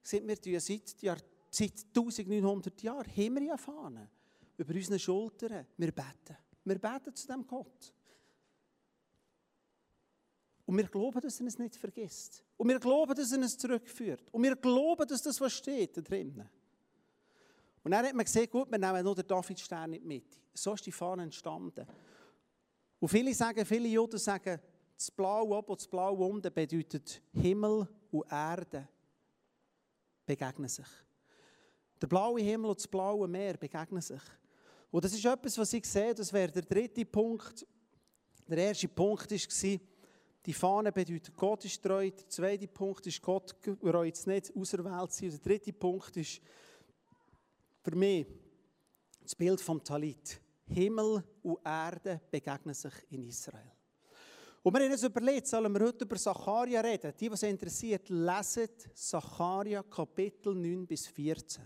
[0.02, 1.18] Seit wir seit, Jahr,
[1.50, 4.08] seit 1900 Jahren haben wir ja Fahnen
[4.56, 5.66] über unsere Schultern.
[5.76, 6.36] Wir beten.
[6.64, 7.92] Wir beten zu dem Gott.
[10.70, 12.44] Und wir glauben, dass er es nicht vergisst.
[12.56, 14.30] Und wir glauben, dass er es zurückführt.
[14.30, 16.48] Und wir glauben, dass das, was steht, da drinnen.
[17.82, 20.40] Und dann hat man gesehen, gut, wir nehmen nur den Davidstern nicht mit.
[20.54, 21.84] So ist die Fahne entstanden.
[23.00, 24.60] Und viele sagen, viele Juden sagen,
[24.96, 28.86] das Blaue oben und das Blaue unten bedeutet Himmel und Erde
[30.24, 30.86] begegnen sich.
[32.00, 34.22] Der blaue Himmel und das blaue Meer begegnen sich.
[34.92, 37.66] Und das ist etwas, was ich sehe, das wäre der dritte Punkt.
[38.46, 39.80] Der erste Punkt war,
[40.46, 42.10] die Fahne bedeutet, Gott ist treu.
[42.10, 45.30] Der zweite Punkt ist, Gott reut es nicht, auserwählt sein.
[45.30, 46.40] Der dritte Punkt ist
[47.82, 48.26] für mich
[49.22, 50.40] das Bild vom Talit.
[50.66, 53.72] Himmel und Erde begegnen sich in Israel.
[54.62, 57.14] Und wir haben uns überlegt, sollen wir heute über Sacharia reden?
[57.18, 61.62] Die, was interessiert, lesen Sacharia Kapitel 9 bis 14.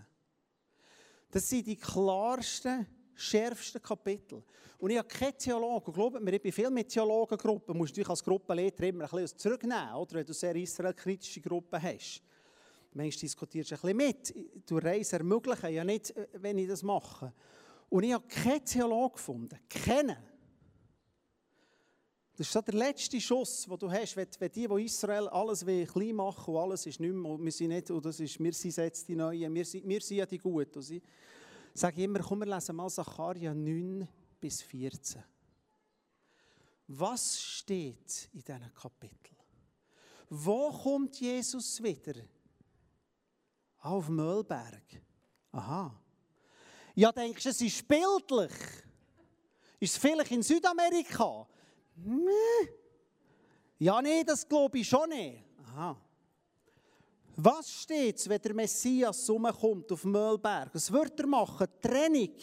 [1.29, 4.43] Das sind die klarsten schärfsten Kapitel.
[4.77, 8.09] Und ich habe keinen Theologen, glaubt mir, ich bin viel mit Theologengruppen, musst du dich
[8.09, 10.15] als Gruppenleiter immer ein bisschen zurücknehmen, oder?
[10.15, 12.21] wenn du sehr israelkritische Gruppen hast.
[12.93, 14.69] Manchmal diskutierst du ein bisschen mit.
[14.69, 17.33] Du Reise ermöglichen ja nicht, äh, wenn ich das mache.
[17.89, 19.59] Und ich habe keinen Theologen gefunden.
[19.69, 20.17] Kennen.
[22.37, 26.53] Das ist der letzte Schuss, den du hast, wenn die, die Israel alles klein machen
[26.53, 29.15] und alles ist nicht mehr, wir sind nicht, und das ist, wir sind jetzt die
[29.15, 30.81] Neuen, wir sind, wir sind ja die Guten
[31.75, 34.07] sage immer, komm, wir lesen mal Sacharja 9
[34.39, 35.23] bis 14.
[36.87, 39.35] Was steht in diesem Kapitel?
[40.29, 42.13] Wo kommt Jesus wieder?
[43.79, 45.01] Auf Müllberg.
[45.51, 45.93] Aha.
[46.95, 48.53] Ja, denkst du, es ist bildlich?
[49.79, 51.47] Ist es vielleicht in Südamerika?
[51.95, 52.69] Nee.
[53.77, 55.43] Ja, nee, das glaube ich schon nicht.
[55.57, 55.97] Aha.
[57.37, 59.27] Was steht, wenn der Messias
[59.59, 60.73] kommt auf Müllberg?
[60.73, 61.67] Was wird er machen?
[61.81, 62.35] Trennung.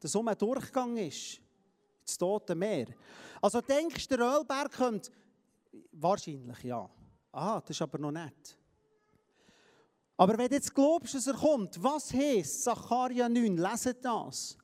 [0.00, 1.40] Dass um ein Durchgang ist.
[2.00, 2.86] Ins Tote Meer.
[3.40, 5.10] Also denkst du, der Ölberg könnte...
[5.92, 6.88] Wahrscheinlich ja.
[7.32, 8.56] Ah, das ist aber noch nicht.
[10.16, 13.56] Aber wenn du jetzt glaubst, dass er kommt, was heißt Sacharja 9?
[13.56, 14.56] Leset das.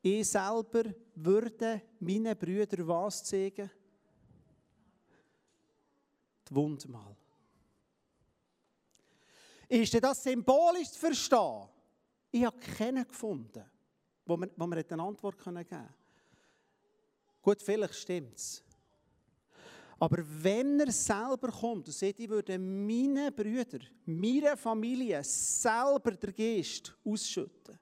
[0.00, 3.70] Ich selber würde meinen Brüdern was zeigen?
[6.48, 7.16] Die Wundmal.
[9.74, 11.68] Ist das symbolisch zu verstehen?
[12.30, 13.64] Ich habe keinen gefunden,
[14.24, 15.88] wo man, wo man eine Antwort geben konnte.
[17.42, 18.62] Gut, vielleicht stimmt es.
[19.98, 26.34] Aber wenn er selber kommt und sagt, ich würde meinen Brüdern, meiner Familie selber den
[26.34, 27.76] Geist ausschütten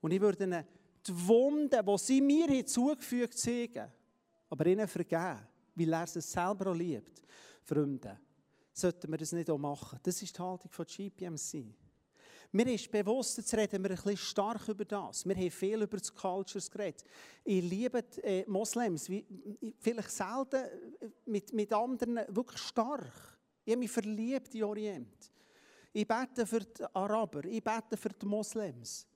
[0.00, 0.64] und ich würde ihnen
[1.06, 3.92] die Wunden, die sie mir zugefügt haben,
[4.48, 7.22] aber ihnen vergeben, weil er sie selber auch liebt.
[7.64, 8.18] Freunde,
[8.72, 9.98] sollten wir das nicht auch machen.
[10.02, 11.74] Das ist die Haltung von GPMC.
[12.54, 15.26] Mir ist bewusst, jetzt reden wir ein bisschen stark über das.
[15.26, 17.02] Wir haben viel über das Cultures geredet.
[17.44, 19.24] Ich liebe die, äh, Moslems, wie,
[19.78, 23.38] vielleicht selten äh, mit, mit anderen, wirklich stark.
[23.64, 25.32] Ich habe mich verliebt in Orient.
[25.94, 29.06] Ich bete für die Araber, ich bete für die Moslems.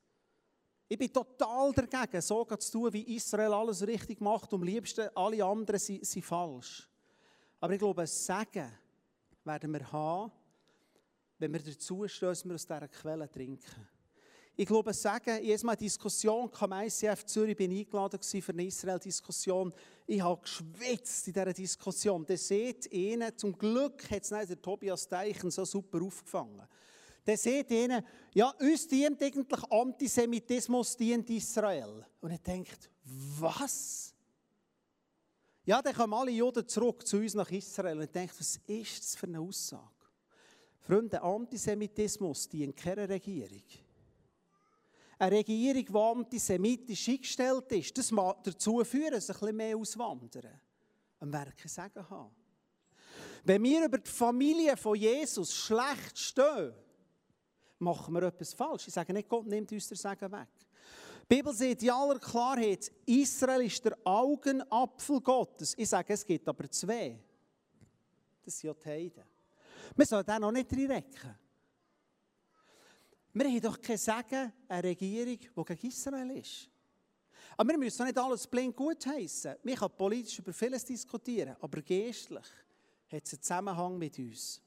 [0.89, 5.09] Ich bin total dagegen, so zu tun, wie Israel alles richtig macht und am liebsten
[5.15, 6.89] alle anderen sind, sind falsch.
[7.61, 8.73] Aber ich glaube, ein Segen
[9.47, 10.33] werden wir haben,
[11.39, 13.89] wenn wir dazu stehen, dass wir aus dieser Quelle trinken.
[14.59, 19.71] Ich glaube, sagen, jedes Mal Diskussion kam ICF Zürich, bin eingeladen für eine Israel-Diskussion.
[20.07, 22.25] Ich habe geschwitzt in dieser Diskussion.
[22.27, 26.67] Ihr seht ihnen, zum Glück hat es der Tobias Deichen so super aufgefangen.
[27.23, 32.07] Dann seht ihnen, ja, uns dient eigentlich Antisemitismus, dient Israel.
[32.21, 34.16] Und er denkt, was?
[35.67, 39.17] Ja, dann kommen alle Juden zurück zu uns nach Israel und denkt, was ist das
[39.17, 39.83] für eine Aussage?
[40.81, 43.63] Freunde, Antisemitismus dient keiner Regierung
[45.19, 50.61] eine Regierung, die antisemitisch eingestellt ist, das mag dazu führen, dass ein bisschen mehr auswandern.
[51.21, 52.35] Am Werken sagen haben.
[53.45, 56.75] Wenn wir über die Familie von Jesus schlecht stehen,
[57.79, 58.89] machen wir etwas falsch.
[58.89, 60.49] Ich sage nicht, Gott nimmt uns den Segen weg.
[61.29, 65.75] Die Bibel sagt in aller Klarheit, Israel ist der Augenapfel Gottes.
[65.77, 67.19] Ich sage, es gibt aber zwei.
[68.45, 69.25] Das sind ja die Heiden.
[69.97, 71.35] Wir sollen den noch nicht reinrecken.
[73.33, 76.71] Wir haben doch kein Sagen, eine Regierung, die gegen Israel ist.
[77.57, 79.57] Aber wir müssen nicht alles blind gut heißen.
[79.65, 82.47] Wir können politisch über vieles diskutieren, aber geistlich
[83.11, 84.63] hat es einen Zusammenhang mit uns.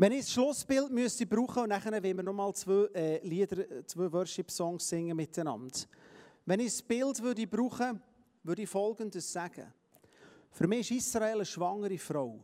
[0.00, 4.10] Wenn ich das Schlussbild müsste brauchen und nachher wollen wir nochmal zwei äh, Lieder, zwei
[4.10, 5.78] Worship-Songs singen miteinander.
[6.46, 8.00] Wenn ich das Bild würde brauchen,
[8.42, 9.70] würde ich Folgendes sagen.
[10.52, 12.40] Für mich ist Israel eine schwangere Frau.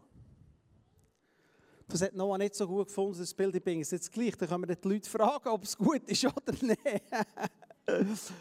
[1.88, 3.54] Das hat Noah nicht so gut gefunden, das Bild.
[3.54, 4.36] Ich bringe es jetzt gleich.
[4.36, 6.78] Dann können wir die Leute fragen, ob es gut ist oder nicht.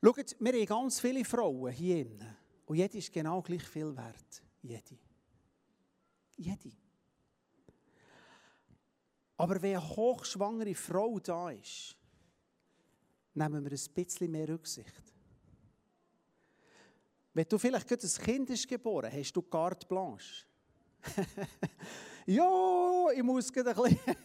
[0.00, 2.24] Schaut, wir haben ganz viele Frauen hier drin.
[2.66, 4.44] Und jede ist genau gleich viel wert.
[4.62, 4.96] Jede.
[6.36, 6.85] Jede.
[9.36, 11.96] Aber wenn eine hochschwangere Frau da ist,
[13.34, 15.02] nehmen wir ein bisschen mehr Rücksicht.
[17.34, 20.46] Wenn du vielleicht gerade ein Kind ist geboren, hast du carte blanche.
[22.26, 24.16] ja, ich muss gerade ein bisschen.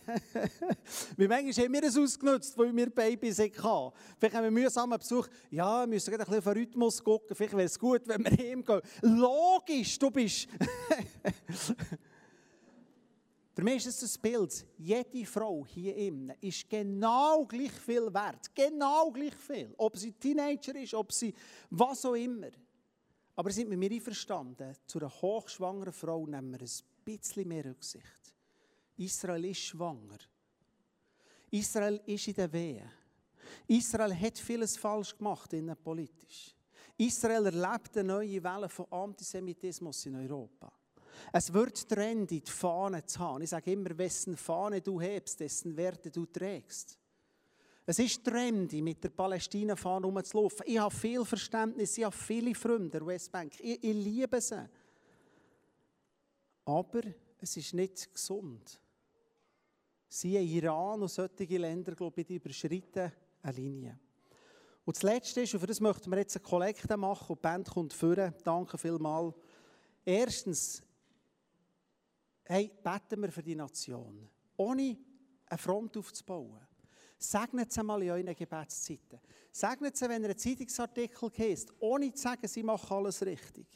[1.18, 3.92] Wie manchmal haben wir es ausgenutzt, weil wir Babys hatten.
[4.18, 5.28] Vielleicht haben wir mühsamen Besuch.
[5.50, 7.36] Ja, wir müssen gerade ein bisschen auf den Rhythmus gucken.
[7.36, 8.82] Vielleicht wäre es gut, wenn wir heimgehen.
[9.02, 10.48] Logisch, du bist.
[13.54, 14.66] Für mich ist es das Bild.
[14.78, 18.56] Jede Frau hier innen ist genau gleich viel wert.
[18.56, 19.74] Genau gleich viel.
[19.78, 21.34] Ob sie Teenager ist, ob sie
[21.70, 22.50] was auch immer.
[23.36, 26.70] Aber sind mit mir einverstanden, zu einer hochschwangeren Frau nehmen wir ein
[27.04, 28.06] bisschen mehr Rücksicht.
[28.98, 30.20] Israel ist schwanger.
[31.50, 32.90] Israel ist in der Wehe.
[33.68, 36.56] Israel hat vieles falsch gemacht innenpolitisch.
[36.98, 40.72] Israel erlebt eine neue Welle von Antisemitismus in Europa.
[41.32, 43.42] Es wird trendy, die Fahne zu haben.
[43.42, 46.98] Ich sage immer, wessen Fahne du hebst, dessen Werte du trägst.
[47.86, 50.66] Es ist trendy, mit der Palästina-Fahne rumzulaufen.
[50.66, 53.60] Ich habe viel Verständnis, ich habe viele Freunde der Westbank.
[53.60, 54.70] Ich, ich liebe sie.
[56.66, 57.02] Aber
[57.40, 58.80] es ist nicht gesund.
[60.08, 64.00] Siehe Iran und solche Länder, glaube ich, die überschreiten eine Linie.
[64.84, 67.42] Und das Letzte ist, und für das möchten wir jetzt eine Kollekte machen, und die
[67.42, 68.34] Band kommt führen.
[68.44, 69.34] Danke vielmals.
[70.04, 70.84] Erstens,
[72.52, 74.30] hey, beten wir für die Nation.
[74.58, 74.98] Ohne
[75.46, 76.60] eine Front aufzubauen.
[77.18, 79.20] Segnet sie mal in euren Gebetszeiten.
[79.52, 83.68] Segnet sie, wenn ihr einen Zeitungsartikel liest, ohne zu sagen, sie machen alles richtig.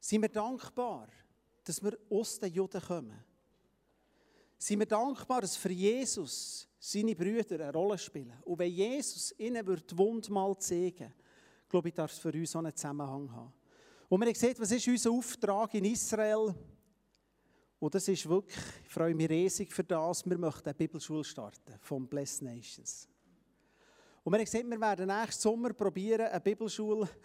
[0.00, 1.08] Sind wir dankbar,
[1.62, 3.24] dass wir aus den Juden kommen?
[4.58, 8.32] Sind wir dankbar, dass für Jesus seine Brüder eine Rolle spielen?
[8.42, 11.12] Und wenn Jesus ihnen die Wund mal zeigen
[11.70, 13.52] glaube ich, darf es für uns auch einen Zusammenhang haben.
[14.10, 16.52] Und man sieht, was ist unser Auftrag in Israel?
[17.78, 21.78] Und das ist wirklich, ich freue mich riesig für das, wir möchten eine Bibelschule starten
[21.80, 23.08] vom Blessed Nations.
[24.24, 27.08] Und haben gesagt, wir werden nächsten Sommer probieren, eine Bibelschule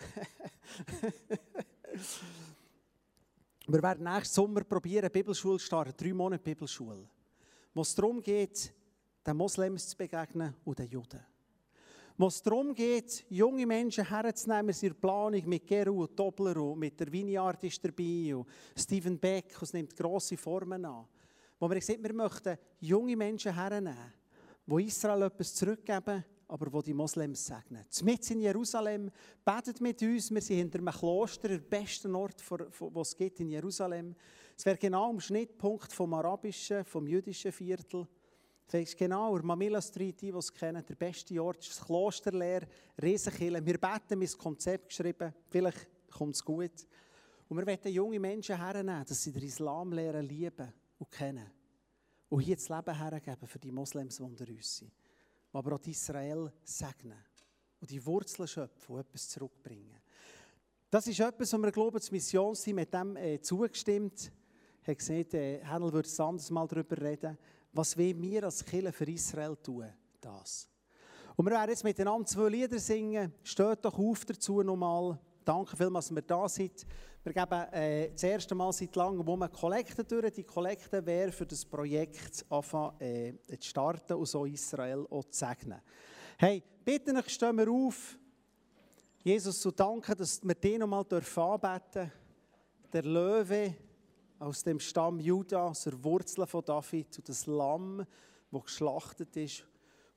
[3.67, 7.09] Wir werden nächsten Sommer probieren, Bibelschule zu starten, drei Monate Bibelschule,
[7.73, 8.71] wo es darum geht,
[9.25, 11.25] den Moslems zu begegnen und den Juden.
[12.17, 16.79] Wo es darum geht, junge Menschen herzunehmen, in der Planung mit Geru und Dobler und
[16.79, 18.47] mit der Vineyard ist dabei und
[18.77, 21.05] Stephen Beck, es nimmt grosse Formen an.
[21.59, 24.13] Wo wir gesagt wir möchten junge Menschen hernehmen,
[24.65, 27.85] die Israel etwas zurückgeben aber wo die Moslems segnen.
[28.03, 29.11] Mit in Jerusalem,
[29.43, 32.43] betet mit uns, wir sind hinter einem Kloster, der beste Ort,
[32.79, 34.15] wo es gibt in Jerusalem.
[34.57, 38.07] Es wäre genau am Schnittpunkt vom arabischen, vom jüdischen Viertel.
[38.71, 42.67] Ist genau, der Mamila Street, die, es kennen, der beste Ort ist das Kloster leer,
[43.01, 43.65] Riesenkille.
[43.65, 46.87] Wir beten, wir haben Konzept geschrieben, vielleicht kommt es gut.
[47.47, 51.49] Und wir wollen junge Menschen hernehmen, dass sie den Islam lernen, lieben und kennen.
[52.29, 54.91] und hier das Leben hergeben für die Moslems, die unter uns sind.
[55.53, 57.23] Aber auch Israel segnen
[57.79, 60.01] und die Wurzeln schöpfen und etwas zurückbringen.
[60.89, 64.31] Das ist etwas, was wir glauben, das Missionsteam mit dem äh, zugestimmt
[64.85, 67.37] hat gesagt, äh, Hänel würde ein anderes Mal darüber reden,
[67.75, 69.85] was wir als Kirche für Israel tun,
[70.21, 70.69] das.
[71.35, 73.33] Und wir werden jetzt miteinander zwei Lieder singen.
[73.43, 75.19] Steht doch auf dazu nochmal.
[75.43, 76.87] Danke vielmals, dass wir da sind.
[77.23, 80.31] Wir geben äh, das erste Mal seit langem um eine Kollekte durch.
[80.31, 85.39] Die Kollekte wäre für das Projekt anfangen, äh, zu starten und so Israel auch zu
[85.39, 85.81] segnen.
[86.37, 88.17] Hey, bitte euch, stehen wir auf.
[89.21, 92.11] Jesus, zu danken, dass wir den nochmal anbeten dürfen.
[92.93, 93.75] Der Löwe
[94.45, 98.05] aus dem Stamm Juda, aus der Wurzel von David und das Lamm,
[98.51, 99.65] das geschlachtet ist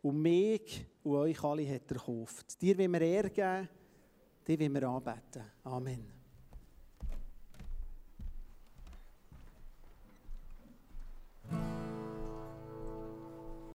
[0.03, 2.61] und mich und euch alle hat er gekauft.
[2.61, 3.68] Dir will wir Ehre geben,
[4.47, 5.43] dir will wir anbeten.
[5.64, 6.18] Amen.